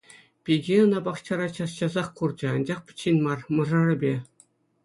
[0.43, 4.13] Пике ӑна пахчара час-часах курчӗ, анчах пӗччен мар— мӑшӑрӗпе.